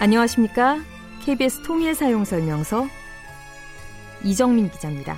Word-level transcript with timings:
안녕하십니까? 0.00 0.78
KBS 1.20 1.62
통일 1.62 1.94
사용 1.94 2.24
설명서 2.24 2.88
이정민 4.24 4.70
기자입니다. 4.70 5.14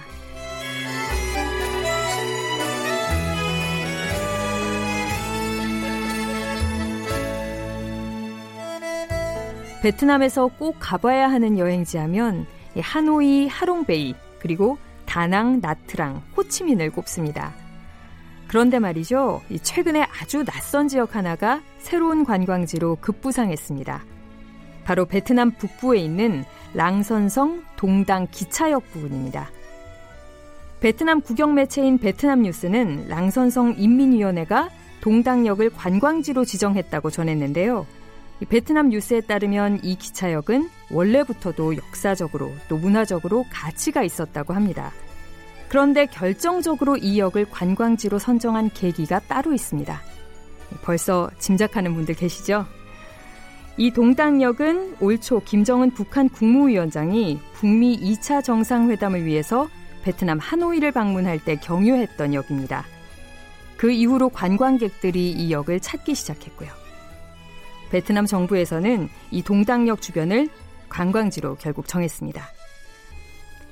베트남에서 9.83 10.49
꼭 10.59 10.79
가봐야 10.81 11.31
하는 11.31 11.59
여행지 11.59 11.97
하면 11.99 12.45
하노이, 12.77 13.47
하롱베이, 13.47 14.17
그리고 14.41 14.79
다낭, 15.07 15.61
나트랑, 15.61 16.25
호치민을 16.37 16.91
꼽습니다. 16.91 17.55
그런데 18.49 18.81
말이죠. 18.81 19.43
최근에 19.63 20.09
아주 20.21 20.45
낯선 20.45 20.89
지역 20.89 21.15
하나가 21.15 21.63
새로운 21.79 22.25
관광지로 22.25 22.97
급부상했습니다. 23.01 24.12
바로 24.85 25.07
베트남 25.07 25.53
북부에 25.53 25.99
있는 25.99 26.45
랑선성 26.75 27.63
동당 27.77 28.27
기차역 28.31 28.91
부근입니다. 28.93 29.51
베트남 30.81 31.21
국영 31.21 31.55
매체인 31.55 31.99
베트남 31.99 32.43
뉴스는 32.43 33.09
랑선성 33.09 33.77
인민위원회가 33.79 34.69
동당역을 35.01 35.71
관광지로 35.71 36.45
지정했다고 36.45 37.11
전했는데요. 37.11 37.87
베트남 38.49 38.89
뉴스에 38.89 39.21
따르면 39.21 39.81
이 39.85 39.97
기차역은 39.97 40.69
원래부터도 40.91 41.77
역사적으로 41.77 42.51
또 42.69 42.77
문화적으로 42.77 43.45
가치가 43.51 44.03
있었다고 44.03 44.55
합니다. 44.55 44.93
그런데 45.69 46.07
결정적으로 46.07 46.97
이 46.97 47.19
역을 47.19 47.47
관광지로 47.51 48.19
선정한 48.19 48.71
계기가 48.75 49.21
따로 49.21 49.53
있습니다. 49.53 50.01
벌써 50.83 51.31
짐작하는 51.39 51.95
분들 51.95 52.15
계시죠? 52.17 52.67
이 53.79 53.91
동당역은 53.91 54.97
올 55.01 55.19
초 55.19 55.41
김정은 55.41 55.91
북한 55.93 56.29
국무위원장이 56.29 57.41
북미 57.55 57.99
2차 57.99 58.45
정상회담을 58.45 59.25
위해서 59.25 59.69
베트남 60.03 60.39
하노이를 60.39 60.93
방문할 60.93 61.39
때 61.39 61.57
경유했던 61.57 62.35
역입니다. 62.35 62.85
그 63.77 63.91
이후로 63.91 64.29
관광객들이 64.31 65.31
이 65.31 65.51
역을 65.53 65.81
찾기 65.81 66.15
시작했고요. 66.15 66.71
베트남 67.91 68.27
정부에서는 68.27 69.09
이 69.31 69.43
동당역 69.43 70.03
주변을 70.03 70.49
관광지로 70.89 71.57
결국 71.57 71.89
정했습니다. 71.89 72.47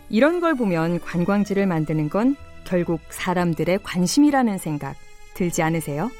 이런 0.08 0.40
걸 0.40 0.54
보면 0.54 1.00
관광지를 1.00 1.66
만드는 1.66 2.08
건 2.08 2.36
결국 2.64 3.00
사람들의 3.10 3.80
관심이라는 3.82 4.58
생각 4.58 4.96
들지 5.34 5.62
않으세요? 5.62 6.10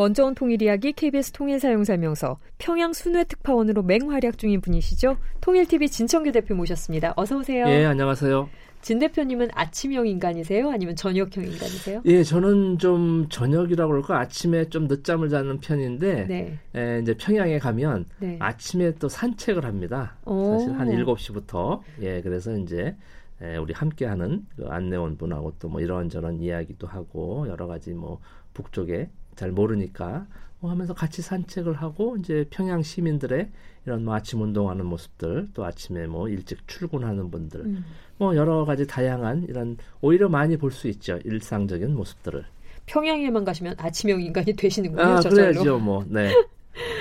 먼저 0.00 0.24
온 0.24 0.34
통일 0.34 0.62
이야기 0.62 0.94
KBS 0.94 1.32
통일 1.32 1.60
사용 1.60 1.84
설명서 1.84 2.38
평양 2.56 2.94
순회 2.94 3.24
특파원으로 3.24 3.82
맹활약 3.82 4.38
중인 4.38 4.62
분이시죠? 4.62 5.18
통일TV 5.42 5.90
진청규 5.90 6.32
대표 6.32 6.54
모셨습니다. 6.54 7.12
어서 7.16 7.36
오세요. 7.36 7.66
예, 7.68 7.84
안녕하세요. 7.84 8.48
진 8.80 8.98
대표님은 8.98 9.50
아침형 9.52 10.06
인간이세요? 10.06 10.70
아니면 10.70 10.96
저녁형 10.96 11.44
인간이세요? 11.44 12.00
예, 12.06 12.22
저는 12.22 12.78
좀 12.78 13.28
저녁이라고 13.28 13.90
그럴까 13.90 14.20
아침에 14.20 14.70
좀 14.70 14.86
늦잠을 14.88 15.28
자는 15.28 15.60
편인데 15.60 16.26
네. 16.26 16.58
에, 16.74 16.94
예, 16.96 17.00
이제 17.02 17.14
평양에 17.18 17.58
가면 17.58 18.06
네. 18.20 18.38
아침에 18.40 18.94
또 18.94 19.06
산책을 19.06 19.66
합니다. 19.66 20.16
오. 20.24 20.56
사실 20.56 20.78
한 20.78 20.88
7시부터 20.88 21.82
예, 22.00 22.22
그래서 22.22 22.56
이제 22.56 22.96
에, 23.42 23.52
예, 23.52 23.56
우리 23.58 23.74
함께하는 23.74 24.46
그 24.56 24.66
안내원 24.66 25.18
분하고 25.18 25.52
또 25.58 25.68
뭐 25.68 25.82
이런저런 25.82 26.40
이야기도 26.40 26.86
하고 26.86 27.46
여러 27.48 27.66
가지 27.66 27.92
뭐 27.92 28.18
북쪽에 28.54 29.10
잘 29.36 29.50
모르니까 29.52 30.26
뭐 30.60 30.70
하면서 30.70 30.92
같이 30.94 31.22
산책을 31.22 31.74
하고 31.74 32.16
이제 32.18 32.44
평양 32.50 32.82
시민들의 32.82 33.50
이런 33.86 34.04
뭐 34.04 34.14
아침 34.14 34.42
운동하는 34.42 34.84
모습들 34.86 35.48
또 35.54 35.64
아침에 35.64 36.06
뭐 36.06 36.28
일찍 36.28 36.66
출근하는 36.68 37.30
분들 37.30 37.60
음. 37.60 37.84
뭐 38.18 38.36
여러 38.36 38.64
가지 38.66 38.86
다양한 38.86 39.46
이런 39.48 39.78
오히려 40.02 40.28
많이 40.28 40.56
볼 40.58 40.70
수 40.70 40.88
있죠 40.88 41.18
일상적인 41.24 41.94
모습들을 41.94 42.44
평양에만 42.86 43.44
가시면 43.44 43.76
아침형 43.78 44.20
인간이 44.20 44.52
되시는군요. 44.54 45.02
아, 45.02 45.20
그래야죠, 45.20 45.78
뭐. 45.78 46.04
네. 46.08 46.30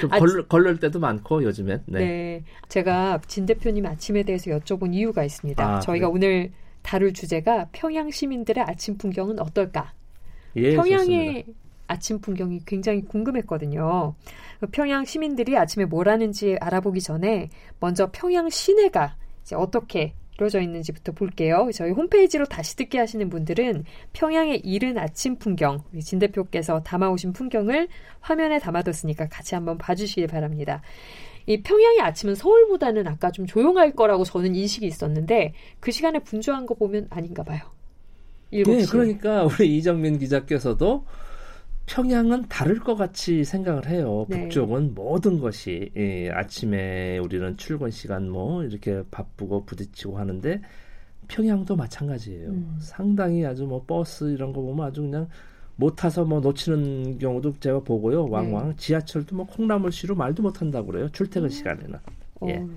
좀 0.02 0.12
아, 0.14 0.20
걸, 0.20 0.48
걸릴 0.48 0.78
때도 0.80 1.00
많고 1.00 1.44
요즘엔. 1.44 1.84
네. 1.88 2.00
네. 2.00 2.44
제가 2.68 3.20
진 3.28 3.46
대표님 3.48 3.86
아침에 3.88 4.22
대해서 4.24 4.52
여쭤본 4.52 4.94
이유가 4.94 5.24
있습니다. 5.24 5.78
아, 5.78 5.80
저희가 5.80 6.08
그래. 6.12 6.16
오늘 6.16 6.52
다룰 6.84 7.12
주제가 7.14 7.70
평양 7.72 8.12
시민들의 8.12 8.64
아침 8.64 8.98
풍경은 8.98 9.40
어떨까? 9.40 9.94
예, 10.58 10.76
평양의 10.76 11.44
좋습니다. 11.44 11.60
아침 11.90 12.20
풍경이 12.20 12.62
굉장히 12.66 13.02
궁금했거든요. 13.02 14.16
평양 14.72 15.06
시민들이 15.06 15.58
아침에 15.58 15.86
뭘 15.86 16.08
하는지 16.08 16.56
알아보기 16.62 17.02
전에 17.02 17.50
먼저 17.80 18.10
평양 18.12 18.50
시내가 18.50 19.16
이제 19.42 19.56
어떻게 19.56 20.14
이루어져 20.36 20.62
있는지부터 20.62 21.12
볼게요. 21.12 21.70
저희 21.74 21.92
홈페이지로 21.92 22.46
다시 22.46 22.78
듣게 22.78 22.98
하시는 22.98 23.30
분들은 23.30 23.84
평양의 24.14 24.60
이른 24.60 24.98
아침 24.98 25.38
풍경, 25.38 25.84
진 26.02 26.20
대표께서 26.20 26.82
담아오신 26.82 27.34
풍경을 27.34 27.90
화면에 28.22 28.60
담아뒀으니까 28.60 29.28
같이 29.28 29.56
한번 29.56 29.78
봐주시길 29.78 30.28
바랍니다. 30.28 30.82
이 31.46 31.62
평양의 31.62 32.02
아침은 32.02 32.36
서울보다는 32.36 33.08
아까 33.08 33.32
좀 33.32 33.48
조용할 33.48 33.94
거라고 33.94 34.24
저는 34.24 34.56
인식이 34.56 34.86
있었는데 34.86 35.54
그 35.80 35.92
시간에 35.92 36.20
분주한 36.20 36.68
거 36.68 36.76
보면 36.76 37.08
아닌가 37.10 37.44
봐요. 37.44 37.60
7시. 38.54 38.66
네, 38.66 38.86
그러니까 38.86 39.44
우리 39.44 39.78
이정민 39.78 40.20
기자께서도 40.20 41.06
평양은 41.90 42.48
다를 42.50 42.80
것 42.80 42.96
같이 42.96 43.44
생각을 43.44 43.88
해요. 43.88 44.26
네. 44.30 44.42
북쪽은 44.42 44.94
모든 44.94 45.40
것이 45.40 45.92
예, 45.98 46.30
아침에 46.30 47.18
우리는 47.18 47.58
출근 47.58 47.90
시간 47.90 48.30
뭐 48.30 48.64
이렇게 48.64 49.02
바쁘고 49.10 49.66
부딪히고 49.66 50.18
하는데 50.18 50.62
평양도 51.28 51.76
마찬가지예요. 51.76 52.50
음. 52.50 52.78
상당히 52.80 53.44
아주 53.44 53.66
뭐 53.66 53.84
버스 53.86 54.32
이런 54.32 54.54
거 54.54 54.62
보면 54.62 54.86
아주 54.86 55.02
그냥 55.02 55.28
못 55.78 55.96
타서 55.96 56.26
뭐 56.26 56.40
놓치는 56.40 57.18
경우도 57.18 57.56
제가 57.60 57.80
보고요. 57.80 58.28
왕왕 58.30 58.70
네. 58.70 58.76
지하철도 58.78 59.36
뭐 59.36 59.48
콩나물시로 59.48 60.14
말도 60.14 60.44
못 60.44 60.62
한다고 60.62 60.88
그래요. 60.88 61.10
출퇴근 61.10 61.48
음. 61.48 61.50
시간에는. 61.50 62.00
예. 62.48 62.58
어, 62.58 62.70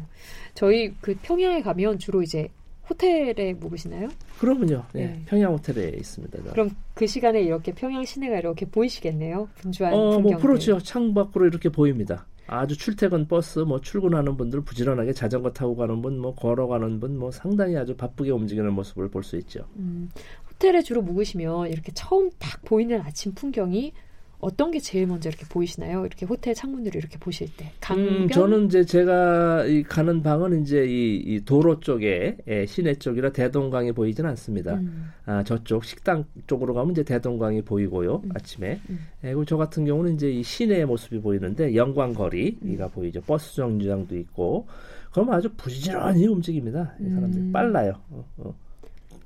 저희 0.55 0.95
그 1.03 1.15
평양에 1.21 1.61
가면 1.61 1.99
주로 1.99 2.23
이제 2.23 2.49
호텔에 2.89 3.55
묵으시나요? 3.55 4.09
그럼요. 4.39 4.83
네. 4.93 5.07
네. 5.07 5.23
평양 5.27 5.53
호텔에 5.53 5.91
있습니다. 5.97 6.53
그럼 6.53 6.71
그 6.95 7.07
시간에 7.07 7.41
이렇게 7.41 7.73
평양 7.73 8.05
시내가 8.05 8.39
이렇게 8.39 8.67
보이시겠네요. 8.67 9.49
분주한 9.57 9.95
어, 9.95 10.11
풍경. 10.13 10.33
뭐 10.33 10.37
그렇죠. 10.41 10.79
창 10.81 11.15
밖으로 11.15 11.47
이렇게 11.47 11.69
보입니다. 11.69 12.27
아주 12.49 12.77
출퇴근 12.77 13.29
버스, 13.29 13.61
뭐 13.61 13.81
출근하는 13.81 14.37
분들 14.37 14.63
부지런하게 14.63 15.13
자전거 15.13 15.53
타고 15.53 15.77
가는 15.77 16.03
분, 16.03 16.19
뭐 16.19 16.35
걸어가는 16.35 17.01
분, 17.01 17.17
뭐 17.17 17.31
상당히 17.31 17.77
아주 17.77 17.97
바쁘게 17.97 18.31
움직이는 18.31 18.73
모습을 18.75 19.09
볼 19.09 19.23
수 19.23 19.37
있죠. 19.39 19.65
음, 19.77 20.11
호텔에 20.51 20.83
주로 20.83 21.01
묵으시면 21.03 21.69
이렇게 21.71 21.93
처음 21.95 22.31
딱 22.39 22.61
보이는 22.65 23.01
아침 23.01 23.33
풍경이 23.33 23.93
어떤 24.43 24.73
게 24.73 24.81
제일 24.81 25.07
먼저 25.07 25.29
이렇게 25.29 25.47
보이시나요? 25.49 26.05
이렇게 26.05 26.27
호텔 26.27 26.53
창문으로 26.53 26.99
이렇게 26.99 27.17
보실 27.17 27.49
때. 27.57 27.71
강변? 27.81 28.07
음, 28.07 28.29
저는 28.29 28.67
이제 28.67 28.85
제가 28.85 29.65
이 29.67 29.85
가는 29.85 30.21
방은 30.21 30.63
이제 30.63 30.85
이, 30.85 31.23
이 31.25 31.45
도로 31.45 31.79
쪽에 31.79 32.37
예, 32.49 32.67
시내 32.67 32.97
쪽이라 32.97 33.31
대동강이 33.31 33.93
보이지는 33.93 34.29
않습니다. 34.31 34.75
음. 34.75 35.13
아 35.27 35.45
저쪽 35.45 35.85
식당 35.85 36.25
쪽으로 36.49 36.75
가면 36.75 36.91
이제 36.91 37.05
대동강이 37.05 37.63
보이고요. 37.63 38.23
음. 38.25 38.31
아침에. 38.35 38.81
음. 38.91 38.99
예, 39.23 39.29
그리고 39.29 39.45
저 39.45 39.57
같은 39.57 39.85
경우는 39.85 40.15
이제 40.15 40.29
이 40.29 40.43
시내의 40.43 40.87
모습이 40.87 41.21
보이는데 41.21 41.77
영광거리가 41.77 42.87
음. 42.87 42.91
보이죠. 42.93 43.21
버스 43.21 43.55
정류장도 43.55 44.19
있고. 44.19 44.67
그러면 45.13 45.35
아주 45.35 45.51
부지런히 45.57 46.27
움직입니다. 46.27 46.95
이 46.99 47.09
사람들이 47.09 47.43
음. 47.45 47.53
빨라요. 47.53 47.93
어, 48.11 48.25
어. 48.39 48.55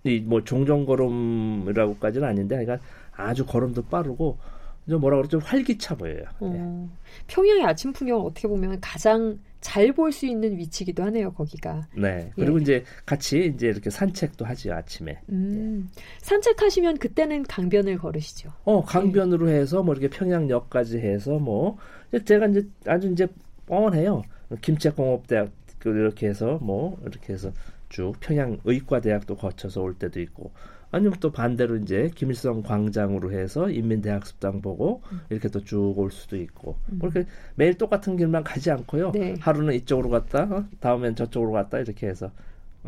이뭐 0.04 0.44
종종 0.44 0.84
걸음이라고까지는 0.84 2.28
아닌데, 2.28 2.62
그러니까 2.62 2.86
아주 3.12 3.46
걸음도 3.46 3.82
빠르고. 3.82 4.36
좀 4.88 5.00
뭐라 5.00 5.16
그러죠 5.16 5.38
활기차 5.38 5.96
보여요. 5.96 6.24
어, 6.40 6.48
네. 6.48 6.88
평양의 7.26 7.64
아침 7.64 7.92
풍경을 7.92 8.24
어떻게 8.26 8.46
보면 8.48 8.80
가장 8.80 9.38
잘 9.60 9.92
볼 9.92 10.12
수 10.12 10.26
있는 10.26 10.56
위치기도 10.56 11.02
하네요. 11.04 11.32
거기가. 11.32 11.88
네. 11.96 12.30
그리고 12.36 12.58
예. 12.58 12.62
이제 12.62 12.84
같이 13.04 13.52
이제 13.54 13.66
이렇게 13.66 13.90
산책도 13.90 14.44
하죠 14.44 14.72
아침에. 14.72 15.18
음, 15.30 15.88
예. 15.96 16.02
산책하시면 16.22 16.98
그때는 16.98 17.42
강변을 17.42 17.98
걸으시죠. 17.98 18.52
어 18.64 18.84
강변으로 18.84 19.50
예. 19.50 19.56
해서 19.56 19.82
뭐 19.82 19.94
이렇게 19.94 20.08
평양역까지 20.08 20.98
해서 20.98 21.38
뭐 21.38 21.78
제가 22.24 22.46
이제 22.46 22.68
아주 22.86 23.10
이제 23.10 23.26
뻔해요. 23.66 24.22
김책공업대학 24.60 25.50
이렇게 25.84 26.28
해서 26.28 26.58
뭐 26.62 26.98
이렇게 27.02 27.32
해서 27.32 27.52
쭉 27.88 28.14
평양 28.20 28.58
의과대학도 28.64 29.36
거쳐서 29.36 29.82
올 29.82 29.94
때도 29.94 30.20
있고 30.20 30.50
아니면 30.96 31.14
또 31.20 31.30
반대로 31.30 31.76
이제 31.76 32.10
김일성 32.14 32.62
광장으로 32.62 33.32
해서 33.32 33.68
인민대학습당 33.70 34.62
보고 34.62 35.02
음. 35.12 35.20
이렇게 35.30 35.48
또 35.48 35.60
쭉 35.60 35.98
올 35.98 36.10
수도 36.10 36.36
있고 36.36 36.76
음. 36.90 36.98
그렇게 36.98 37.24
매일 37.54 37.74
똑같은 37.74 38.16
길만 38.16 38.42
가지 38.44 38.70
않고요. 38.70 39.12
네. 39.12 39.34
하루는 39.40 39.74
이쪽으로 39.74 40.08
갔다 40.10 40.44
어? 40.44 40.64
다음엔 40.80 41.14
저쪽으로 41.16 41.52
갔다 41.52 41.78
이렇게 41.78 42.06
해서 42.06 42.30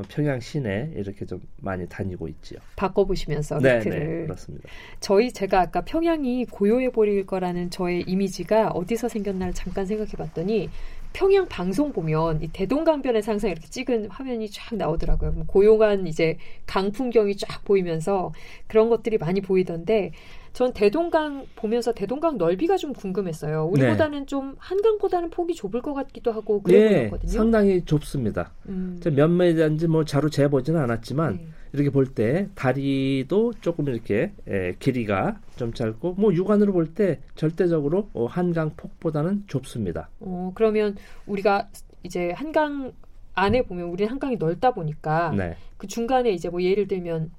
평양 0.09 0.39
시내 0.39 0.93
이렇게 0.95 1.27
좀 1.27 1.41
많이 1.61 1.89
다니고 1.89 2.29
있지요. 2.29 2.61
바꿔보시면서 2.77 3.59
네. 3.59 3.81
네, 3.81 4.23
그렇습니다. 4.23 4.69
저희 5.01 5.33
제가 5.33 5.61
아까 5.61 5.81
평양이 5.81 6.45
고요해 6.45 6.93
보일 6.93 7.27
거라는 7.27 7.71
저의 7.71 8.03
이미지가 8.07 8.69
어디서 8.71 9.09
생겼나 9.09 9.51
잠깐 9.53 9.87
생각해봤더니 9.87 10.71
평양 11.13 11.49
방송 11.49 11.93
보면 11.93 12.43
이 12.43 12.49
대동강변에서 12.49 13.33
항상 13.33 13.51
이렇게 13.51 13.69
찍은 13.69 14.09
화면이 14.11 14.51
쫙 14.51 14.77
나오더라고요. 14.77 15.45
고요한 15.47 16.07
이제 16.07 16.39
강 16.67 16.93
풍경이 16.93 17.37
쫙 17.37 17.65
보이면서 17.65 18.33
그런 18.67 18.89
것들이 18.89 19.19
많이 19.19 19.41
보이던데 19.41 20.13
전 20.53 20.73
대동강 20.73 21.47
보면서 21.57 21.93
대동강 21.93 22.39
넓이가 22.39 22.77
좀 22.77 22.93
궁금했어요. 22.93 23.67
우리보다는 23.67 24.21
네. 24.21 24.27
좀 24.27 24.57
한강보다는 24.59 25.31
폭이 25.31 25.55
좁을 25.55 25.83
것 25.83 25.95
같기도 25.95 26.33
하고 26.33 26.63
그래 26.63 26.79
네, 26.79 26.99
보였거든요. 27.01 27.31
상당히 27.31 27.85
좁습니다. 27.85 28.53
음. 28.69 29.01
몇 29.15 29.29
미터인지 29.29 29.87
뭐 29.87 30.05
자로 30.05 30.29
재보지는 30.31 30.81
않았지만 30.81 31.37
네. 31.37 31.49
이렇게 31.73 31.91
볼 31.91 32.07
때 32.15 32.49
다리도 32.55 33.55
조금 33.61 33.89
이렇게 33.89 34.33
에, 34.47 34.75
길이가 34.79 35.39
좀 35.57 35.73
짧고 35.73 36.15
뭐 36.15 36.33
육안으로 36.33 36.73
볼 36.73 36.95
때 36.95 37.21
절대적으로 37.35 38.09
어, 38.15 38.27
한강 38.27 38.71
폭보다는 38.77 39.45
좁습니다. 39.47 40.09
어 40.21 40.53
그러면 40.55 40.97
우리가 41.27 41.69
이제 42.03 42.31
한강 42.33 42.93
안에 43.35 43.63
보면 43.63 43.89
우리는 43.89 44.11
한강이 44.11 44.37
넓다 44.37 44.73
보니까 44.73 45.33
네. 45.37 45.57
그 45.77 45.87
중간에 45.87 46.31
이제 46.31 46.49
뭐 46.49 46.63
예를 46.63 46.89
들면 46.89 47.31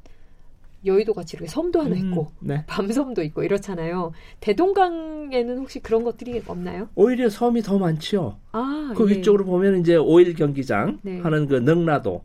여의도 0.85 1.13
같이 1.13 1.35
이렇게 1.35 1.49
섬도 1.49 1.81
하나 1.81 1.95
음, 1.95 1.97
있고 1.97 2.31
음, 2.41 2.47
네. 2.47 2.63
밤섬도 2.67 3.21
있고 3.23 3.43
이렇잖아요. 3.43 4.13
대동강에는 4.39 5.57
혹시 5.57 5.79
그런 5.81 6.03
것들이 6.05 6.41
없나요? 6.47 6.87
오히려 6.95 7.29
섬이 7.29 7.61
더 7.63 7.77
많지요. 7.77 8.37
아, 8.53 8.93
그 8.95 9.09
예. 9.09 9.17
위쪽으로 9.17 9.43
보면 9.43 9.81
이제 9.81 9.95
오일 9.97 10.33
경기장 10.35 10.99
네. 11.01 11.19
하는 11.19 11.47
그 11.47 11.55
능라도 11.55 12.23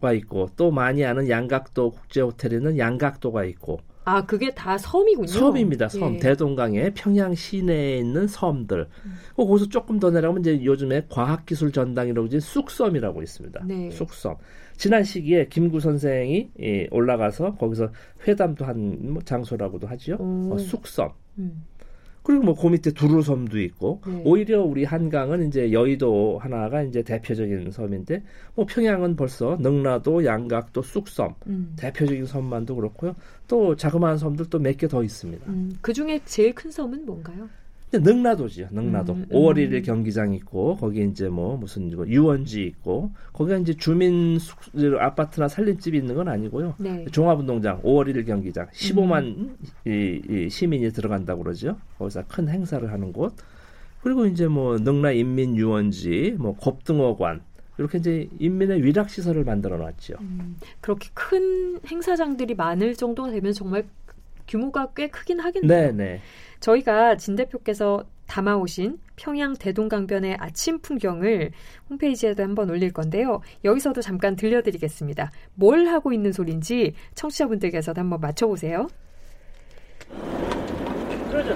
가 0.00 0.12
있고 0.14 0.48
또 0.56 0.70
많이 0.70 1.04
아는 1.04 1.28
양각도 1.28 1.90
국제 1.90 2.20
호텔에는 2.20 2.78
양각도가 2.78 3.44
있고 3.44 3.80
아, 4.04 4.24
그게 4.24 4.52
다 4.52 4.78
섬이군요. 4.78 5.26
섬입니다. 5.26 5.88
섬. 5.88 6.14
예. 6.14 6.18
대동강의 6.18 6.94
평양 6.94 7.34
시내에 7.34 7.98
있는 7.98 8.26
섬들. 8.26 8.88
음. 9.04 9.14
거기서 9.36 9.68
조금 9.68 10.00
더 10.00 10.10
내려가면 10.10 10.40
이제 10.40 10.64
요즘에 10.64 11.06
과학기술 11.08 11.70
전당이라고 11.70 12.26
이제 12.26 12.40
쑥섬이라고 12.40 13.22
있습니다. 13.22 13.64
네. 13.66 13.90
쑥섬. 13.90 14.36
지난 14.76 15.04
시기에 15.04 15.46
김구 15.48 15.80
선생이 15.80 16.50
예, 16.60 16.88
올라가서 16.90 17.56
거기서 17.56 17.92
회담도 18.26 18.64
한뭐 18.64 19.22
장소라고도 19.24 19.86
하죠. 19.86 20.16
어, 20.18 20.56
쑥섬. 20.58 21.10
음. 21.38 21.64
그리고 22.30 22.44
뭐 22.44 22.54
그 22.54 22.68
밑에 22.68 22.92
두루섬도 22.92 23.60
있고 23.60 24.00
네. 24.06 24.22
오히려 24.24 24.62
우리 24.62 24.84
한강은 24.84 25.48
이제 25.48 25.72
여의도 25.72 26.38
하나가 26.38 26.82
이제 26.82 27.02
대표적인 27.02 27.72
섬인데 27.72 28.22
뭐 28.54 28.66
평양은 28.66 29.16
벌써 29.16 29.56
능라도, 29.60 30.24
양각도, 30.24 30.80
쑥섬 30.82 31.34
음. 31.48 31.74
대표적인 31.76 32.26
섬만도 32.26 32.76
그렇고요. 32.76 33.16
또 33.48 33.74
자그마한 33.74 34.18
섬들 34.18 34.48
또 34.48 34.58
몇 34.60 34.76
개 34.76 34.86
더 34.86 35.02
있습니다. 35.02 35.44
음. 35.50 35.72
그 35.80 35.92
중에 35.92 36.20
제일 36.24 36.54
큰 36.54 36.70
섬은 36.70 37.04
뭔가요? 37.04 37.48
능라도지요. 37.98 38.68
능라도. 38.70 39.14
음, 39.14 39.26
음. 39.30 39.36
5월 39.36 39.56
1일 39.56 39.84
경기장 39.84 40.32
있고 40.34 40.76
거기 40.76 41.02
이제 41.04 41.28
뭐 41.28 41.56
무슨 41.56 41.90
뭐 41.94 42.06
유원지 42.06 42.62
있고 42.62 43.10
거기가 43.32 43.58
이제 43.58 43.74
주민 43.74 44.38
숙 44.38 44.58
아파트나 44.98 45.48
살림집이 45.48 45.98
있는 45.98 46.14
건 46.14 46.28
아니고요. 46.28 46.74
네. 46.78 47.04
종합운동장 47.10 47.82
5월 47.82 48.12
1일 48.12 48.26
경기장 48.26 48.68
15만 48.68 49.22
음. 49.24 49.56
이, 49.86 50.20
이 50.28 50.50
시민이 50.50 50.90
들어간다고 50.90 51.42
그러죠. 51.42 51.76
거기서 51.98 52.24
큰 52.28 52.48
행사를 52.48 52.90
하는 52.90 53.12
곳. 53.12 53.34
그리고 54.02 54.26
이제 54.26 54.46
뭐 54.46 54.78
능라 54.78 55.12
인민 55.12 55.56
유원지, 55.56 56.36
뭐 56.38 56.54
곱등어관 56.56 57.42
이렇게 57.80 57.96
이제 57.96 58.28
인민의 58.38 58.82
위락 58.82 59.08
시설을 59.08 59.44
만들어 59.44 59.78
놨죠. 59.78 60.14
음, 60.20 60.56
그렇게 60.82 61.08
큰 61.14 61.80
행사장들이 61.86 62.54
많을 62.54 62.94
정도가 62.94 63.30
되면 63.30 63.52
정말 63.54 63.84
규모가 64.50 64.88
꽤 64.96 65.08
크긴 65.08 65.40
하겠네요. 65.40 65.68
네, 65.68 65.92
네. 65.92 66.20
저희가 66.58 67.16
진 67.16 67.36
대표께서 67.36 68.04
담아오신 68.26 68.98
평양 69.16 69.54
대동강변의 69.54 70.36
아침 70.38 70.80
풍경을 70.80 71.52
홈페이지에도 71.88 72.42
한번 72.42 72.68
올릴 72.70 72.92
건데요. 72.92 73.40
여기서도 73.64 74.02
잠깐 74.02 74.36
들려드리겠습니다. 74.36 75.30
뭘 75.54 75.86
하고 75.86 76.12
있는 76.12 76.32
소리인지 76.32 76.94
청취자분들께서도 77.14 78.00
한번 78.00 78.20
맞춰보세요. 78.20 78.88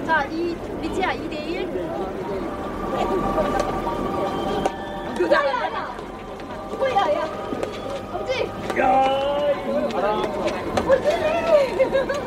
자, 0.05 0.25
이 0.25 0.55
리지야 0.81 1.13
2대1. 1.15 1.65
누가 5.17 5.45
야, 5.45 5.95
누구야, 6.69 7.13
야. 7.13 7.23
아버지. 8.13 8.45
야. 8.79 8.85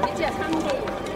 리지야 0.07 0.31
3대1. 0.31 1.09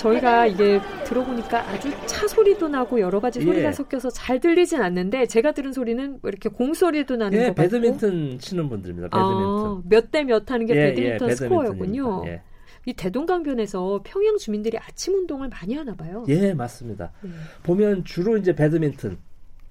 저희가 0.00 0.46
이게 0.46 0.80
들어보니까 1.04 1.68
아주 1.68 1.90
차 2.06 2.26
소리도 2.26 2.68
나고 2.68 3.00
여러 3.00 3.20
가지 3.20 3.40
소리가 3.40 3.68
예. 3.68 3.72
섞여서 3.72 4.10
잘 4.10 4.40
들리진 4.40 4.80
않는데 4.80 5.26
제가 5.26 5.52
들은 5.52 5.72
소리는 5.72 6.18
뭐 6.22 6.30
이렇게 6.30 6.48
공 6.48 6.72
소리도 6.72 7.16
나는 7.16 7.38
예, 7.38 7.42
것 7.42 7.54
같고 7.54 7.62
배드민턴 7.62 8.38
치는 8.38 8.68
분들입니다. 8.70 9.08
배드민턴 9.08 9.76
아, 9.76 9.82
몇대 9.84 10.24
몇 10.24 10.50
하는 10.50 10.66
게 10.66 10.74
예, 10.74 10.78
예 10.78 10.82
배드민턴 10.86 11.36
스코어였군요. 11.36 12.22
예. 12.26 12.42
이 12.86 12.94
대동강변에서 12.94 14.00
평양 14.04 14.38
주민들이 14.38 14.78
아침 14.78 15.14
운동을 15.14 15.50
많이 15.50 15.74
하나 15.74 15.94
봐요. 15.94 16.24
예, 16.28 16.54
맞습니다. 16.54 17.12
네. 17.20 17.30
보면 17.62 18.04
주로 18.04 18.38
이제 18.38 18.54
배드민턴 18.54 19.18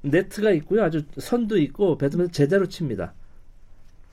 네트가 0.03 0.51
있고요. 0.51 0.83
아주 0.83 1.05
선도 1.17 1.57
있고 1.57 1.97
배드민턴 1.97 2.31
제대로 2.31 2.67
칩니다. 2.67 3.13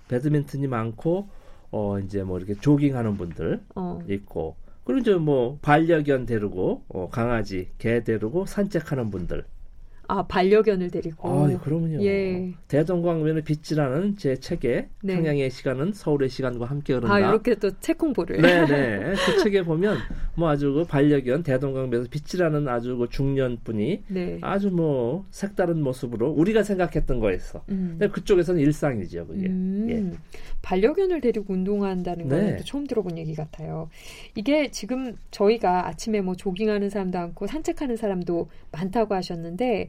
배드민턴이 0.09 0.67
많고 0.67 1.29
어 1.73 1.99
이제 1.99 2.23
뭐 2.23 2.39
이렇게 2.39 2.55
조깅하는 2.55 3.19
분들 3.19 3.61
어. 3.75 3.99
있고 4.09 4.57
그리고 4.87 5.01
이제 5.01 5.15
뭐 5.15 5.59
반려견 5.63 6.27
데리고 6.27 6.85
어 6.89 7.09
강아지 7.11 7.69
개 7.77 8.05
데리고 8.05 8.47
산책하는 8.47 9.11
분들 9.11 9.45
아 10.09 10.25
반려견을 10.27 10.91
데리고. 10.91 11.29
아, 11.29 11.59
그러면요. 11.59 12.01
예. 12.05 12.55
대동강변의 12.69 13.43
빛이라는 13.43 14.17
제 14.17 14.37
책에 14.37 14.89
네. 15.03 15.17
평양의 15.17 15.51
시간은 15.51 15.93
서울의 15.93 16.29
시간과 16.29 16.67
함께 16.67 16.95
흐른다. 16.95 17.13
아 17.13 17.19
이렇게 17.19 17.57
또책 17.57 18.01
홍보를. 18.01 18.41
네네. 18.41 19.15
그 19.15 19.43
책에 19.43 19.65
보면 19.65 19.99
뭐 20.37 20.51
아주 20.51 20.73
그 20.73 20.85
반려견 20.85 21.43
대동강변에서 21.43 22.11
빛이라는 22.11 22.69
아주 22.69 22.97
그 22.97 23.09
중년 23.09 23.59
분이 23.65 24.05
네. 24.09 24.39
아주 24.43 24.71
뭐 24.71 25.25
색다른 25.31 25.83
모습으로 25.83 26.31
우리가 26.31 26.63
생각했던 26.63 27.21
거에서. 27.21 27.65
음. 27.71 27.99
그쪽에서는 28.13 28.61
일상이죠 28.61 29.27
그게. 29.27 29.47
음. 29.47 29.87
예. 29.89 30.19
반려견을 30.63 31.21
데리고 31.21 31.55
운동한다는 31.55 32.29
건 32.29 32.39
네. 32.39 32.59
처음 32.65 32.87
들어본 32.87 33.19
얘기 33.19 33.35
같아요. 33.35 33.89
이게 34.35 34.71
지금 34.71 35.15
저희가 35.31 35.89
아침에 35.89 36.21
뭐 36.21 36.35
조깅하는 36.35 36.91
사람도 36.91 37.19
많고 37.19 37.47
산책하는 37.47 37.97
사람도 37.97 38.49
많다고 38.73 39.15
하셨는데 39.15 39.89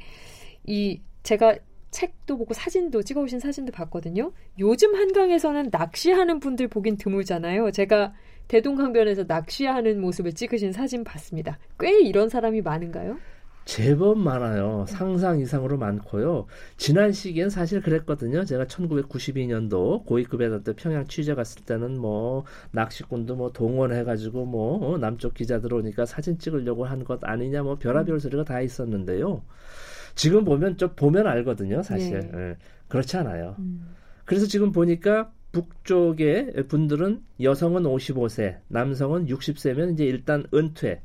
이 0.66 1.02
제가 1.24 1.58
책도 1.92 2.38
보고 2.38 2.54
사진도 2.54 3.02
찍어오신 3.02 3.40
사진도 3.40 3.72
봤거든요. 3.72 4.32
요즘 4.60 4.96
한강에서는 4.96 5.70
낚시하는 5.72 6.40
분들 6.40 6.68
보긴 6.68 6.98
드물잖아요. 6.98 7.72
제가 7.72 8.14
대동강변에서 8.48 9.26
낚시하는 9.28 10.00
모습을 10.02 10.34
찍으신 10.34 10.72
사진 10.72 11.04
봤습니다. 11.04 11.58
꽤 11.80 12.00
이런 12.02 12.30
사람이 12.30 12.62
많은가요? 12.62 13.18
제법 13.66 14.18
많아요. 14.18 14.86
상상 14.88 15.40
이상으로 15.42 15.78
많고요. 15.78 16.46
지난 16.78 17.12
시기엔 17.12 17.50
사실 17.50 17.82
그랬거든요. 17.82 18.46
제가 18.46 18.64
1992년도 18.64 20.06
고위급여대 20.06 20.74
평양 20.78 21.06
취재 21.06 21.36
갔을 21.36 21.66
때는 21.66 21.98
뭐 22.00 22.46
낚시꾼도 22.72 23.36
뭐 23.36 23.52
동원해가지고 23.52 24.46
뭐 24.46 24.94
어, 24.94 24.98
남쪽 24.98 25.34
기자 25.34 25.60
들어오니까 25.60 26.06
사진 26.06 26.38
찍으려고 26.40 26.86
한 26.86 27.04
것 27.04 27.20
아니냐 27.26 27.64
뭐 27.64 27.76
별의별 27.78 28.22
소리가 28.22 28.46
다 28.46 28.62
있었는데요. 28.62 29.44
지금 30.16 30.46
보면 30.46 30.78
좀 30.78 30.90
보면 30.96 31.28
알거든요, 31.28 31.84
사실. 31.84 32.20
네. 32.20 32.32
예, 32.34 32.56
그렇지 32.88 33.18
않아요. 33.18 33.56
음. 33.60 33.96
그래서 34.24 34.46
지금 34.48 34.72
보니까 34.72 35.32
북쪽의 35.52 36.68
분들은 36.68 37.24
여성은 37.42 37.84
55세, 37.84 38.60
남성은 38.68 39.28
60세면 39.28 39.94
이제 39.94 40.06
일단 40.06 40.46
은퇴. 40.54 41.02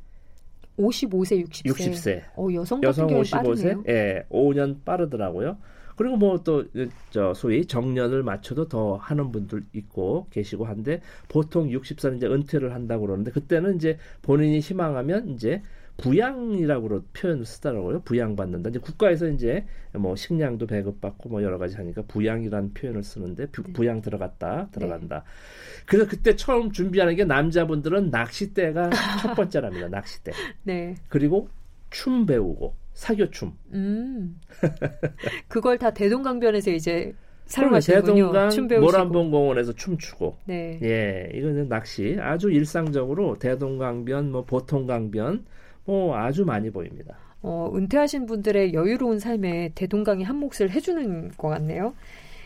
55세, 0.77 1.47
60세. 1.47 1.63
60세. 1.65 2.23
어, 2.35 2.47
여성 2.53 2.81
여성 2.83 3.07
55세, 3.07 3.31
빠르네요. 3.31 3.83
예, 3.87 4.25
5년 4.29 4.83
빠르더라고요. 4.83 5.57
그리고 5.95 6.17
뭐 6.17 6.37
또 6.43 6.63
저 7.11 7.33
소위 7.35 7.65
정년을 7.67 8.23
맞춰도 8.23 8.67
더 8.67 8.95
하는 8.95 9.31
분들 9.31 9.63
있고 9.73 10.25
계시고 10.31 10.65
한데 10.65 11.01
보통 11.29 11.69
60세는 11.69 12.17
이제 12.17 12.25
은퇴를 12.27 12.73
한다고 12.73 13.05
그러는데 13.05 13.29
그때는 13.31 13.75
이제 13.75 13.97
본인이 14.23 14.59
희망하면 14.59 15.29
이제 15.29 15.61
부양이라고 15.97 17.03
표현을 17.13 17.45
쓰더라고요. 17.45 18.01
부양받는다. 18.01 18.69
이제 18.69 18.79
국가에서 18.79 19.27
이제 19.27 19.65
뭐 19.93 20.15
식량도 20.15 20.65
배급받고 20.67 21.29
뭐 21.29 21.43
여러 21.43 21.57
가지 21.57 21.75
하니까 21.75 22.01
부양이라는 22.07 22.73
표현을 22.73 23.03
쓰는데 23.03 23.47
부, 23.47 23.63
네. 23.63 23.73
부양 23.73 24.01
들어갔다 24.01 24.69
들어간다. 24.71 25.23
네. 25.23 25.83
그래서 25.85 26.09
그때 26.09 26.35
처음 26.35 26.71
준비하는 26.71 27.15
게 27.15 27.25
남자분들은 27.25 28.09
낚싯대가 28.09 28.89
첫 29.21 29.35
번째랍니다. 29.35 29.89
낚싯대. 29.89 30.31
네. 30.63 30.95
그리고 31.09 31.49
춤 31.89 32.25
배우고 32.25 32.75
사교춤. 32.93 33.53
음. 33.73 34.39
그걸 35.47 35.77
다 35.77 35.91
대동강변에서 35.91 36.71
이제 36.71 37.13
사용하시는군요. 37.45 38.31
대동강 38.31 38.79
모란봉공원에서 38.79 39.73
춤추고. 39.73 40.37
네. 40.45 40.79
예, 40.81 41.29
이거는 41.37 41.69
낚시 41.69 42.17
아주 42.19 42.49
일상적으로 42.49 43.37
대동강변, 43.37 44.31
뭐 44.31 44.45
보통강변, 44.45 45.45
뭐 45.85 46.15
아주 46.15 46.45
많이 46.45 46.69
보입니다. 46.69 47.17
어, 47.41 47.71
은퇴하신 47.75 48.25
분들의 48.25 48.73
여유로운 48.73 49.19
삶에 49.19 49.71
대동강이 49.75 50.23
한 50.23 50.37
몫을 50.37 50.71
해주는 50.71 51.31
것 51.37 51.49
같네요. 51.49 51.93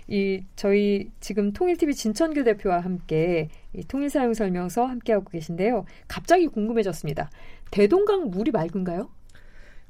이 0.07 0.43
저희 0.55 1.11
지금 1.19 1.51
통일TV 1.51 1.93
진천규 1.93 2.43
대표와 2.43 2.79
함께 2.79 3.49
이 3.73 3.83
통일 3.83 4.09
사용 4.09 4.33
설명서 4.33 4.85
함께하고 4.85 5.29
계신데요. 5.29 5.85
갑자기 6.07 6.47
궁금해졌습니다. 6.47 7.29
대동강 7.71 8.29
물이 8.29 8.51
맑은가요? 8.51 9.09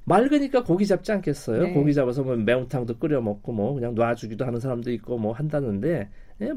맑으니까 0.06 0.64
고기 0.64 0.88
잡지 0.88 1.12
않겠어요? 1.12 1.64
네. 1.64 1.74
고기 1.74 1.94
잡아서 1.94 2.24
뭐 2.24 2.36
매운탕도 2.36 2.98
끓여 2.98 3.22
먹고 3.22 3.52
뭐 3.52 3.74
그냥 3.74 3.94
놔주기도 3.94 4.46
하는 4.46 4.60
사람도 4.60 4.92
있고 4.92 5.18
뭐 5.18 5.34
한다는데 5.34 6.10
예, 6.42 6.52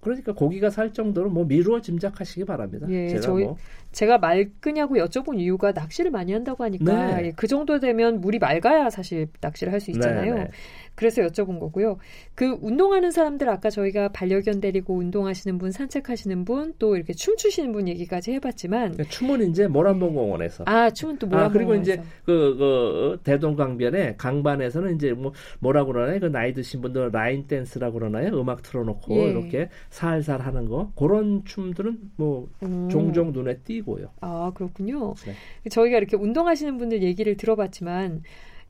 그러니까 0.00 0.32
고기가 0.32 0.70
살 0.70 0.92
정도로 0.92 1.30
뭐 1.30 1.44
미루어 1.44 1.80
짐작하시기 1.80 2.44
바랍니다. 2.44 2.86
예, 2.90 3.08
제가 3.08 3.20
저희 3.22 3.44
뭐. 3.44 3.56
제가 3.92 4.18
맑으냐고 4.18 4.96
여쭤본 4.96 5.40
이유가 5.40 5.72
낚시를 5.72 6.10
많이 6.10 6.32
한다고 6.32 6.64
하니까 6.64 7.16
네. 7.16 7.26
예, 7.26 7.32
그 7.34 7.46
정도 7.46 7.80
되면 7.80 8.20
물이 8.20 8.38
맑아야 8.38 8.90
사실 8.90 9.28
낚시를 9.40 9.72
할 9.72 9.80
수 9.80 9.90
있잖아요. 9.90 10.34
네, 10.34 10.40
네. 10.44 10.50
그래서 10.96 11.22
여쭤본 11.22 11.60
거고요. 11.60 11.98
그 12.34 12.58
운동하는 12.62 13.10
사람들 13.10 13.48
아까 13.48 13.70
저희가 13.70 14.08
반려견 14.08 14.60
데리고 14.60 14.96
운동하시는 14.96 15.58
분, 15.58 15.70
산책하시는 15.70 16.44
분, 16.44 16.74
또 16.78 16.96
이렇게 16.96 17.12
춤추시는 17.12 17.70
분 17.72 17.86
얘기까지 17.86 18.32
해봤지만 18.32 18.92
그러니까 18.92 19.04
춤은 19.10 19.50
이제 19.50 19.68
모란봉공원에서 19.68 20.64
아 20.66 20.90
춤은 20.90 21.18
또 21.18 21.26
모란봉 21.26 21.50
아, 21.50 21.52
그리고 21.52 21.74
이제 21.74 22.02
그, 22.24 22.56
그 22.56 23.20
대동강변에 23.22 24.16
강반에서는 24.16 24.96
이제 24.96 25.12
뭐 25.12 25.32
뭐라고 25.60 25.92
그러나요? 25.92 26.18
그 26.18 26.26
나이 26.26 26.52
드신 26.52 26.80
분들 26.80 27.10
라인 27.12 27.46
댄스라고 27.46 27.98
그러나요? 27.98 28.40
음악 28.40 28.62
틀어놓고 28.62 29.14
예. 29.16 29.30
이렇게 29.30 29.68
살살 29.90 30.40
하는 30.40 30.66
거 30.66 30.90
그런 30.96 31.44
춤들은 31.44 31.98
뭐 32.16 32.48
음. 32.62 32.88
종종 32.88 33.32
눈에 33.32 33.58
띄고요. 33.58 34.08
아 34.22 34.50
그렇군요. 34.54 35.14
네. 35.26 35.68
저희가 35.68 35.98
이렇게 35.98 36.16
운동하시는 36.16 36.78
분들 36.78 37.02
얘기를 37.02 37.36
들어봤지만. 37.36 38.22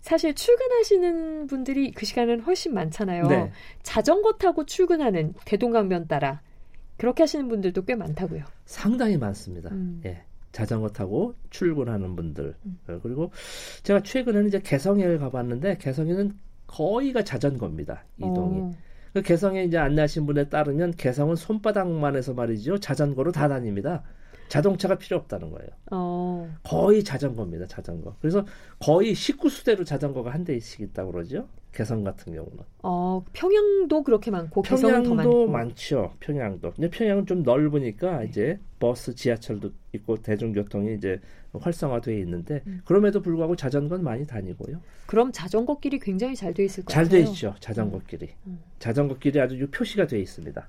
사실 0.07 0.35
출근하시는 0.35 1.49
분들이 1.49 1.91
그 1.91 2.07
시간은 2.07 2.43
훨씬 2.43 2.73
많잖아요. 2.75 3.27
네. 3.27 3.51
자전거 3.83 4.35
타고 4.35 4.65
출근하는 4.65 5.35
대동강변 5.45 6.07
따라 6.07 6.43
그렇게 6.97 7.25
하시는 7.25 7.49
분들도 7.49 7.85
꽤 7.85 7.97
많다고요. 7.97 8.45
상당히 8.67 9.17
많습니다. 9.17 9.71
음. 9.73 10.01
예. 10.07 10.23
자전거 10.53 10.91
타고 10.91 11.35
출근하는 11.51 12.15
분들 12.15 12.55
음. 12.67 12.79
어, 12.87 13.01
그리고 13.03 13.33
제가 13.83 14.05
최근에는 14.05 14.47
이제 14.47 14.61
개성에를 14.61 15.19
가봤는데 15.19 15.79
개성에는 15.79 16.39
거의가 16.69 17.25
자전거입니다 17.25 18.05
이동이. 18.19 18.61
어. 18.61 18.71
그 19.13 19.23
개성에 19.23 19.65
이제 19.65 19.77
안내하신 19.77 20.25
분에 20.27 20.49
따르면 20.49 20.93
개성은 20.93 21.35
손바닥만 21.35 22.15
해서 22.15 22.33
말이죠 22.33 22.79
자전거로 22.79 23.33
다 23.33 23.49
다닙니다. 23.49 24.05
자동차가 24.49 24.97
필요 24.97 25.17
없다는 25.19 25.51
거예요. 25.51 25.69
어. 25.91 26.49
거의 26.63 27.03
자전거입니다, 27.05 27.67
자전거. 27.67 28.15
그래서 28.21 28.45
거의 28.79 29.13
19수대로 29.15 29.85
자전거가 29.85 30.33
한 30.33 30.45
대씩 30.45 30.81
있다고 30.81 31.13
그러죠. 31.13 31.49
개성 31.73 32.05
같은 32.05 32.33
경우는. 32.33 32.59
어, 32.83 33.23
평양도 33.35 34.03
그렇게 34.03 34.31
많고 34.31 34.63
평양도 34.63 35.47
많죠. 35.49 36.15
평양도. 36.21 36.73
근데 36.73 36.89
평양은 36.89 37.27
좀 37.27 37.43
넓으니까 37.43 38.23
이제 38.23 38.59
버스, 38.79 39.15
지하철도 39.15 39.73
있고 39.93 40.17
대중교통이 40.17 40.95
이제 40.95 41.21
활성화되어 41.53 42.15
있는데 42.21 42.63
음. 42.67 42.81
그럼에도 42.87 43.21
불구하고 43.21 43.57
자전거는 43.57 44.03
많이 44.05 44.27
다니고요. 44.27 44.81
그럼 45.07 45.33
자전거 45.33 45.79
길이 45.79 45.99
굉장히 45.99 46.35
잘 46.35 46.55
돼 46.55 46.65
있을 46.65 46.85
거예요. 46.85 46.95
잘돼 47.05 47.21
있죠. 47.29 47.55
자전거 47.61 48.01
길이. 48.07 48.27
음. 48.47 48.53
음. 48.53 48.59
자전거 48.79 49.19
길이 49.19 49.39
아주 49.39 49.67
표시가 49.71 50.07
돼 50.07 50.19
있습니다. 50.21 50.69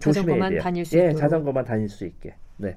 자전거만 0.00 0.58
다닐 0.58 0.84
수 0.84 0.96
예, 0.96 1.02
있도록. 1.04 1.18
자전거만 1.20 1.64
다닐 1.64 1.88
수 1.88 2.04
있게. 2.06 2.34
네. 2.56 2.76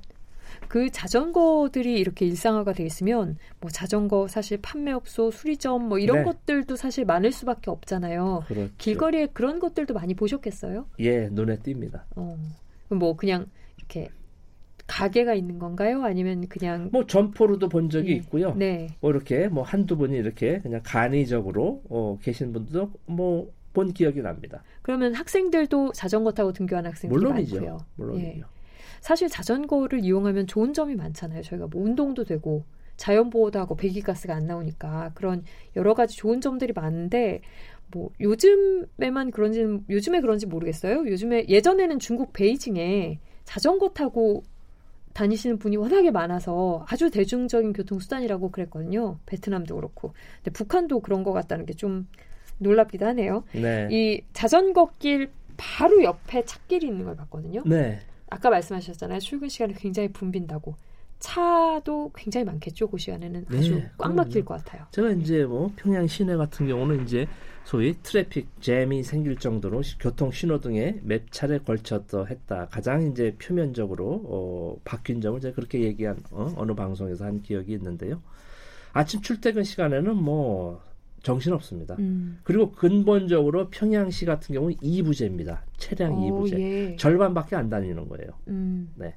그 0.68 0.90
자전거들이 0.92 2.00
이렇게 2.00 2.26
일상화가 2.26 2.74
돼 2.74 2.86
있으면 2.86 3.38
뭐 3.60 3.70
자전거 3.70 4.28
사실 4.28 4.60
판매업소, 4.62 5.32
수리점 5.32 5.88
뭐 5.90 6.00
이런 6.00 6.20
네. 6.20 6.24
것들도 6.24 6.76
사실 6.76 7.06
많을 7.06 7.32
수밖에 7.32 7.72
없잖아요. 7.72 8.44
그렇죠. 8.48 8.72
길거리에 8.78 9.28
그런 9.28 9.60
것들도 9.60 9.94
많이 9.94 10.14
보셨겠어요? 10.14 10.88
예, 11.00 11.30
눈에 11.30 11.58
띕니다. 11.58 12.04
어. 12.16 12.38
뭐 12.90 13.16
그냥 13.16 13.48
이렇게 13.78 14.10
가게가 14.88 15.34
있는 15.34 15.58
건가요? 15.58 16.04
아니면 16.04 16.48
그냥 16.48 16.90
뭐 16.92 17.06
점포로도 17.06 17.70
본 17.70 17.90
적이 17.90 18.10
네. 18.10 18.16
있고요. 18.18 18.54
네. 18.56 18.88
뭐 19.02 19.12
이렇게 19.12 19.48
뭐 19.48 19.64
한두 19.64 19.98
분이 19.98 20.16
이렇게 20.16 20.60
그냥 20.60 20.82
간이적으로 20.84 21.82
어, 21.90 22.18
계신 22.22 22.54
분들도 22.54 22.92
뭐 23.08 23.56
본 23.76 23.94
기억이 23.94 24.22
납니다. 24.22 24.64
그러면 24.82 25.14
학생들도 25.14 25.92
자전거 25.92 26.32
타고 26.32 26.52
등교하는 26.54 26.90
학생들이 26.90 27.20
물론이죠. 27.20 27.56
많고요. 27.58 27.78
물론이죠. 27.98 28.28
예. 28.28 28.44
사실 29.06 29.30
자전거를 29.30 30.04
이용하면 30.04 30.48
좋은 30.48 30.74
점이 30.74 30.96
많잖아요. 30.96 31.44
저희가 31.44 31.68
뭐 31.68 31.84
운동도 31.84 32.24
되고 32.24 32.64
자연 32.98 33.30
보호도 33.30 33.60
하고 33.60 33.76
배기가스가 33.76 34.34
안 34.34 34.48
나오니까 34.48 35.12
그런 35.14 35.44
여러 35.76 35.94
가지 35.94 36.18
좋은 36.18 36.42
점들이 36.42 36.74
많은데 36.74 37.42
뭐 37.92 38.10
요즘에만 38.20 39.30
그런지는 39.30 39.86
요즘에 39.92 40.22
그런지 40.22 40.48
모르겠어요. 40.48 41.06
요즘에 41.06 41.46
예전에는 41.48 42.00
중국 42.00 42.34
베이징에 42.34 43.20
자전거 43.44 43.90
타고 43.90 44.42
다니시는 45.14 45.60
분이 45.60 45.78
워낙에 45.78 46.10
많아서 46.10 46.84
아주 46.90 47.12
대중적인 47.12 47.74
교통수단이라고 47.74 48.50
그랬거든요. 48.50 49.20
베트남도 49.28 49.76
그렇고. 49.76 50.14
근데 50.38 50.50
북한도 50.50 51.02
그런 51.02 51.24
것 51.24 51.32
같다는 51.32 51.68
게 51.68 51.74
좀 51.76 52.08
놀랍기도 52.58 53.06
하네요. 53.06 53.44
네. 53.54 53.88
이 53.92 54.22
자전거 54.34 54.90
길 54.98 55.30
바로 55.58 56.04
옆에 56.04 56.44
찻길이 56.44 56.88
있는 56.88 57.06
걸 57.06 57.16
봤거든요. 57.16 57.62
네. 57.68 58.00
아까 58.36 58.50
말씀하셨잖아요. 58.50 59.20
출근 59.20 59.48
시간이 59.48 59.76
굉장히 59.76 60.10
붐빈다고. 60.10 60.76
차도 61.20 62.12
굉장히 62.14 62.44
많겠죠. 62.44 62.90
그 62.90 62.98
시간에는 62.98 63.46
네, 63.50 63.58
아주 63.58 63.82
꽉 63.98 64.14
막힐 64.14 64.44
것 64.44 64.56
같아요. 64.56 64.86
제가 64.92 65.12
이제 65.12 65.46
뭐 65.46 65.72
평양 65.78 66.06
시내 66.06 66.36
같은 66.36 66.68
경우는 66.68 67.04
이제 67.04 67.26
소위 67.64 67.96
트래픽 68.04 68.62
잼이 68.62 69.04
생길 69.04 69.38
정도로 69.38 69.82
교통 70.02 70.32
신호등에 70.32 71.00
몇 71.04 71.32
차례 71.32 71.58
걸쳐서 71.60 72.26
했다. 72.26 72.68
가장 72.70 73.10
이제 73.10 73.34
표면적으로 73.42 74.22
어, 74.26 74.78
바뀐 74.84 75.22
점을 75.22 75.40
제가 75.40 75.56
그렇게 75.56 75.80
얘기한 75.80 76.18
어, 76.32 76.54
어느 76.58 76.74
방송에서 76.74 77.24
한 77.24 77.42
기억이 77.42 77.72
있는데요. 77.72 78.22
아침 78.92 79.22
출퇴근 79.22 79.64
시간에는 79.64 80.16
뭐 80.18 80.82
정신없습니다. 81.26 81.96
음. 81.98 82.40
그리고 82.44 82.72
근본적으로 82.72 83.70
평양시 83.70 84.26
같은 84.26 84.54
경우는 84.54 84.78
2부제입니다. 84.78 85.62
차량 85.78 86.14
오, 86.14 86.44
2부제. 86.44 86.60
예. 86.60 86.96
절반밖에 86.98 87.56
안 87.56 87.70
다니는 87.70 88.08
거예요. 88.08 88.30
음. 88.48 88.92
네. 88.96 89.16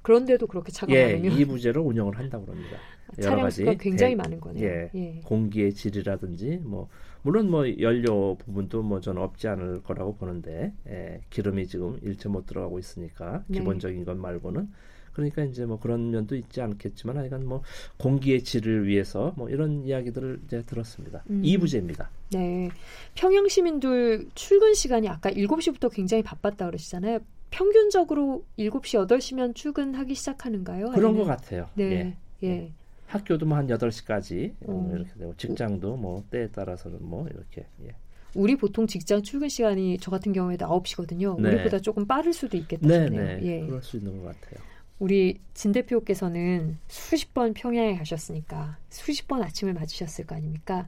그런데도 0.00 0.46
그렇게 0.48 0.72
차가 0.72 0.92
예, 0.94 1.12
많으면 1.14 1.36
2부제로 1.36 1.86
운영을 1.86 2.18
한다고 2.18 2.50
합니다. 2.50 2.78
차량 3.20 3.50
수가 3.50 3.74
굉장히 3.74 4.12
대, 4.12 4.16
많은 4.16 4.40
거네요. 4.40 4.66
예, 4.66 4.90
예. 4.94 5.20
공기의 5.24 5.74
질이라든지 5.74 6.60
뭐 6.64 6.88
물론 7.20 7.50
뭐 7.50 7.68
연료 7.78 8.36
부분도 8.36 8.82
뭐 8.82 9.00
저는 9.00 9.20
없지 9.20 9.46
않을 9.48 9.82
거라고 9.82 10.16
보는데 10.16 10.72
예, 10.88 11.20
기름이 11.28 11.66
지금 11.66 11.98
일체 12.02 12.30
못 12.30 12.46
들어가고 12.46 12.78
있으니까 12.78 13.44
네. 13.46 13.58
기본적인 13.58 14.04
것 14.04 14.16
말고는 14.16 14.70
그러니까 15.12 15.44
이제 15.44 15.64
뭐 15.66 15.78
그런 15.78 16.10
면도 16.10 16.34
있지 16.36 16.60
않겠지만 16.60 17.16
하여간 17.16 17.46
뭐 17.46 17.62
공기의 17.98 18.42
질을 18.42 18.86
위해서 18.86 19.32
뭐 19.36 19.48
이런 19.48 19.84
이야기들을 19.84 20.40
이제 20.46 20.62
들었습니다. 20.62 21.22
음. 21.30 21.42
2부제입니다. 21.42 22.06
네. 22.32 22.70
평양 23.14 23.48
시민들 23.48 24.26
출근 24.34 24.74
시간이 24.74 25.08
아까 25.08 25.30
7시부터 25.30 25.92
굉장히 25.92 26.22
바빴다 26.22 26.66
그러시잖아요. 26.66 27.18
평균적으로 27.50 28.44
7시, 28.58 29.06
8시면 29.06 29.54
출근하기 29.54 30.14
시작하는가요? 30.14 30.90
그런 30.90 31.10
아니면? 31.10 31.16
것 31.16 31.24
같아요. 31.36 31.68
네. 31.74 32.16
예. 32.42 32.46
예. 32.48 32.72
학교도 33.06 33.44
뭐 33.44 33.58
한 33.58 33.66
8시까지 33.66 34.54
어. 34.66 34.90
이렇게 34.94 35.10
되고 35.18 35.34
직장도 35.36 35.96
뭐 35.96 36.24
때에 36.30 36.48
따라서는 36.48 36.98
뭐 37.02 37.28
이렇게 37.28 37.66
예. 37.84 37.94
우리 38.34 38.56
보통 38.56 38.86
직장 38.86 39.22
출근 39.22 39.50
시간이 39.50 39.98
저 40.00 40.10
같은 40.10 40.32
경우에도 40.32 40.64
9시거든요. 40.64 41.38
네. 41.38 41.50
우리보다 41.50 41.78
조금 41.80 42.06
빠를 42.06 42.32
수도 42.32 42.56
있겠다 42.56 42.88
네, 42.88 43.04
싶네요. 43.04 43.22
네. 43.22 43.40
예. 43.42 43.66
그럴 43.66 43.82
수 43.82 43.98
있는 43.98 44.22
것 44.22 44.40
같아요. 44.40 44.64
우리 45.02 45.40
진 45.52 45.72
대표께서는 45.72 46.78
수십 46.86 47.34
번 47.34 47.54
평양에 47.54 47.96
가셨으니까 47.96 48.78
수십 48.88 49.26
번 49.26 49.42
아침을 49.42 49.74
맞으셨을 49.74 50.26
거 50.26 50.36
아닙니까? 50.36 50.86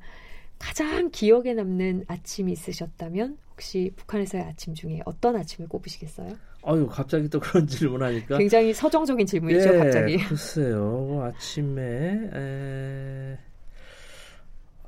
가장 0.57 1.11
기억에 1.11 1.53
남는 1.53 2.05
아침이 2.07 2.53
있으셨다면 2.53 3.39
혹시 3.51 3.91
북한에서의 3.97 4.45
아침 4.45 4.73
중에 4.73 5.01
어떤 5.05 5.35
아침을 5.35 5.69
꼽으시겠어요? 5.69 6.37
아유 6.63 6.87
갑자기 6.87 7.29
또 7.29 7.41
그런 7.41 7.67
질문하니까 7.67 8.39
굉장히 8.39 8.73
서정적인 8.73 9.27
질문이죠 9.27 9.75
예, 9.75 9.79
갑자기. 9.79 10.17
글쎄요 10.19 11.21
아침에 11.25 12.31
에... 12.33 13.39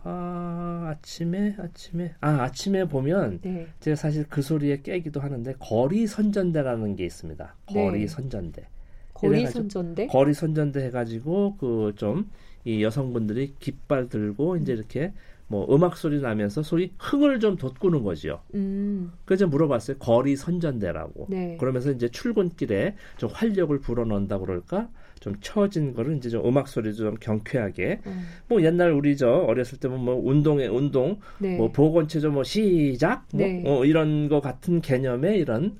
아 0.05 0.95
아침에 0.95 1.57
아침에 1.59 2.15
아 2.21 2.43
아침에 2.45 2.85
보면 2.85 3.41
네. 3.43 3.67
제가 3.81 3.97
사실 3.97 4.25
그 4.29 4.41
소리에 4.41 4.83
깨기도 4.83 5.19
하는데 5.19 5.53
거리 5.59 6.07
선전대라는 6.07 6.95
게 6.95 7.05
있습니다. 7.05 7.57
거리 7.67 8.03
네. 8.03 8.07
선전대. 8.07 8.69
거리 9.17 9.47
선전대? 9.47 10.07
거리 10.09 10.35
선전대 10.35 10.85
해가지고 10.87 11.57
그 11.59 11.93
좀 11.97 12.27
이 12.67 12.83
여성분들이 12.83 13.55
깃발 13.61 14.09
들고 14.09 14.57
이제 14.57 14.73
이렇게 14.73 15.13
뭐 15.47 15.73
음악 15.73 15.97
소리 15.97 16.21
나면서 16.21 16.65
소위 16.65 16.91
흥을 16.99 17.39
좀 17.39 17.57
돋구는 17.57 18.03
거지요. 18.03 18.41
음. 18.55 19.13
그래서 19.25 19.47
물어봤어요. 19.47 19.99
거리 19.99 20.35
선전대라고. 20.35 21.29
네. 21.31 21.57
그러면서 21.61 21.93
이제 21.93 22.09
출근길에 22.09 22.97
좀 23.19 23.31
활력을 23.33 23.79
불어넣는다 23.79 24.41
그럴까? 24.41 24.89
좀 25.21 25.37
처진 25.41 25.95
거를 25.95 26.17
이제 26.17 26.29
좀 26.29 26.45
음악 26.45 26.67
소리도 26.67 26.97
좀 26.97 27.15
경쾌하게. 27.21 28.01
음. 28.05 28.27
뭐 28.49 28.61
옛날 28.65 28.91
우리 28.91 29.17
저 29.17 29.29
어렸을 29.31 29.79
때면 29.79 30.05
뭐 30.05 30.21
운동에 30.29 30.67
운동, 30.67 31.21
네. 31.39 31.57
뭐 31.57 31.71
보건체조 31.71 32.33
뭐 32.33 32.43
시작, 32.43 33.29
뭐 33.33 33.47
네. 33.47 33.63
어, 33.65 33.85
이런 33.85 34.29
거 34.29 34.41
같은 34.41 34.81
개념의 34.81 35.39
이런 35.39 35.77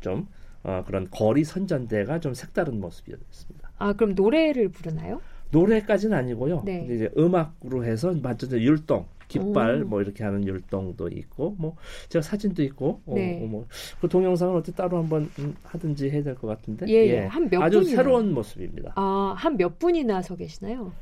어좀 0.00 0.26
어, 0.62 0.84
그런 0.86 1.08
거리 1.10 1.44
선전대가 1.44 2.20
좀 2.20 2.34
색다른 2.34 2.80
모습이었습니다. 2.80 3.70
아 3.78 3.92
그럼 3.94 4.14
노래를 4.14 4.68
부르나요? 4.68 5.20
노래까지는 5.52 6.16
아니고요. 6.16 6.62
네. 6.64 6.86
이제 6.90 7.10
음악으로 7.16 7.84
해서 7.84 8.14
완전 8.22 8.52
율동, 8.52 9.06
깃발 9.26 9.82
오. 9.82 9.86
뭐 9.88 10.00
이렇게 10.02 10.22
하는 10.22 10.46
율동도 10.46 11.08
있고 11.08 11.56
뭐 11.58 11.76
제가 12.08 12.22
사진도 12.22 12.62
있고 12.62 13.00
어, 13.06 13.14
네. 13.14 13.42
어, 13.42 13.46
뭐그 13.46 14.08
동영상은 14.08 14.54
어떻게 14.54 14.72
따로 14.76 14.98
한번 14.98 15.28
음, 15.40 15.56
하든지 15.64 16.10
해야 16.10 16.22
될 16.22 16.34
것 16.36 16.46
같은데 16.46 16.86
예, 16.88 16.94
예. 17.06 17.18
한몇 17.26 17.60
아주 17.62 17.78
분이나? 17.80 17.96
새로운 17.96 18.32
모습입니다. 18.32 18.92
아 18.96 19.34
한 19.36 19.56
몇 19.56 19.78
분이나 19.78 20.22
서 20.22 20.36
계시나요? 20.36 20.92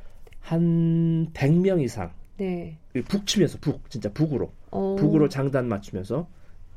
한 0.40 1.28
100명 1.34 1.82
이상. 1.82 2.10
네. 2.38 2.78
북치면서 3.08 3.58
북 3.60 3.90
진짜 3.90 4.10
북으로 4.12 4.50
오. 4.70 4.94
북으로 4.96 5.28
장단 5.28 5.66
맞추면서 5.68 6.26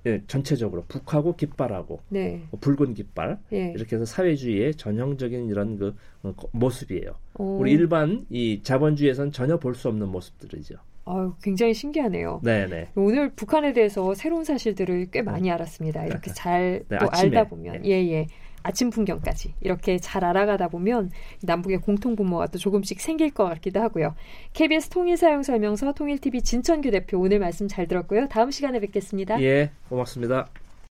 예, 0.05 0.21
전체적으로 0.27 0.83
북하고 0.87 1.35
깃발하고 1.35 1.99
네. 2.09 2.41
뭐 2.49 2.59
붉은 2.59 2.93
깃발 2.95 3.37
예. 3.53 3.71
이렇게 3.75 3.95
해서 3.95 4.05
사회주의의 4.05 4.75
전형적인 4.75 5.47
이런 5.49 5.77
그 5.77 5.95
어, 6.23 6.33
모습이에요. 6.51 7.11
오. 7.37 7.57
우리 7.59 7.71
일반 7.71 8.25
이 8.29 8.61
자본주의에서는 8.63 9.31
전혀 9.31 9.57
볼 9.57 9.75
수 9.75 9.87
없는 9.89 10.07
모습들이죠. 10.09 10.75
아유, 11.05 11.33
굉장히 11.41 11.73
신기하네요. 11.73 12.41
네네. 12.43 12.89
오늘 12.95 13.29
북한에 13.31 13.73
대해서 13.73 14.13
새로운 14.13 14.43
사실들을 14.43 15.07
꽤 15.11 15.21
많이 15.21 15.43
네. 15.43 15.51
알았습니다. 15.51 16.05
이렇게 16.05 16.31
잘또 16.31 16.85
네, 16.89 16.97
알다 16.97 17.47
보면. 17.47 17.81
네. 17.81 17.89
예, 17.89 18.11
예. 18.11 18.27
아침 18.63 18.89
풍경까지 18.89 19.53
이렇게 19.61 19.97
잘 19.97 20.23
알아가다 20.23 20.69
보면 20.69 21.11
남북의 21.43 21.79
공통 21.79 22.15
분모가 22.15 22.47
또 22.47 22.57
조금씩 22.57 23.01
생길 23.01 23.31
것 23.31 23.45
같기도 23.45 23.81
하고요. 23.81 24.15
KBS 24.53 24.89
통일 24.89 25.17
사용 25.17 25.43
설명서 25.43 25.93
통일TV 25.93 26.41
진천규 26.41 26.91
대표 26.91 27.19
오늘 27.19 27.39
말씀 27.39 27.67
잘 27.67 27.87
들었고요. 27.87 28.27
다음 28.27 28.51
시간에 28.51 28.79
뵙겠습니다. 28.79 29.41
예, 29.41 29.71
고맙습니다. 29.89 30.47